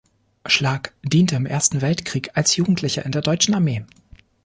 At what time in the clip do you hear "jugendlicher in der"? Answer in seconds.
2.55-3.21